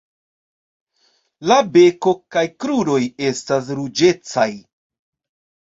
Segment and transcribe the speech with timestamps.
[1.51, 2.97] La beko kaj kruroj
[3.29, 4.51] estas ruĝecaj.